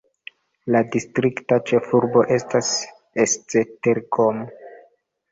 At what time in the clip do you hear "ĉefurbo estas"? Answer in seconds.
1.71-2.71